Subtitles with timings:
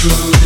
[0.00, 0.39] true.